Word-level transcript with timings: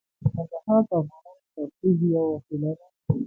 کندهار 0.33 0.81
د 0.89 0.91
افغانانو 0.99 1.49
د 1.55 1.55
تفریح 1.71 1.99
یوه 2.11 2.23
وسیله 2.33 2.71
ده. 2.77 2.85